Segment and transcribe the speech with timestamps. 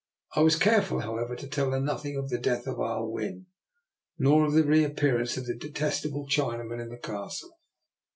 [0.35, 3.45] I was careful, however, to tell her nothing of the death of Ah Win,
[4.17, 7.59] nor of the reappearance of the detestable Chinaman in the Castle.